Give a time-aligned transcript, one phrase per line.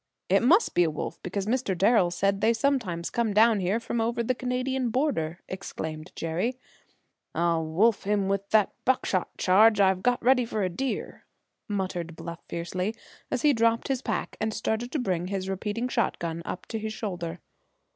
[0.29, 1.77] "It must be a wolf, because Mr.
[1.77, 6.57] Darrel said they sometimes come down here from over the Canadian border!" exclaimed Jerry.
[7.35, 11.25] "I'll wolf him with that buckshot charge I've got ready for a deer!"
[11.67, 12.95] muttered Bluff fiercely,
[13.29, 16.93] as he dropped his pack and started to bring his repeating shotgun up to his
[16.93, 17.39] shoulder.